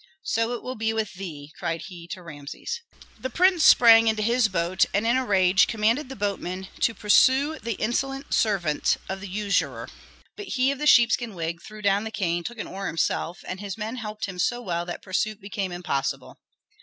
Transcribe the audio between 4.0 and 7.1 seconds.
into his boat and in a rage commanded the boatman to